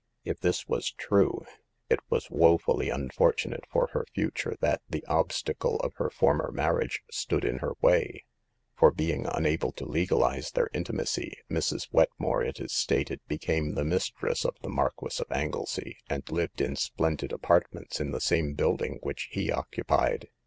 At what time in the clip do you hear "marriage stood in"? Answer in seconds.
6.51-7.59